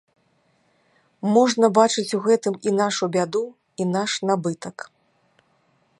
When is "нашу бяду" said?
2.81-3.45